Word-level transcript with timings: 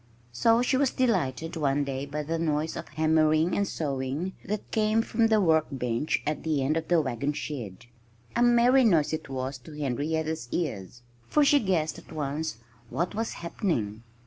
So 0.31 0.63
she 0.63 0.77
was 0.77 0.89
delighted 0.89 1.55
one 1.55 1.83
day 1.83 2.07
by 2.07 2.23
the 2.23 2.39
noise 2.39 2.75
of 2.75 2.87
hammering 2.87 3.55
and 3.55 3.67
sawing 3.67 4.33
that 4.43 4.71
came 4.71 5.03
from 5.03 5.27
the 5.27 5.39
workbench 5.39 6.23
at 6.25 6.41
the 6.41 6.63
end 6.63 6.75
of 6.75 6.87
the 6.87 6.99
wagon 6.99 7.33
shed. 7.33 7.85
A 8.35 8.41
merry 8.41 8.83
noise 8.83 9.13
it 9.13 9.29
was, 9.29 9.59
to 9.59 9.77
Henrietta's 9.77 10.47
ears; 10.51 11.03
for 11.27 11.45
she 11.45 11.59
guessed 11.59 11.99
at 11.99 12.11
once 12.11 12.57
what 12.89 13.13
was 13.13 13.33
happening. 13.45 14.01